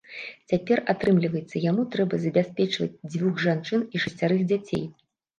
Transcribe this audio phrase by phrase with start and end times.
[0.51, 4.83] Цяпер, атрымліваецца, яму трэба забяспечваць дзвюх жанчын і шасцярых дзяцей.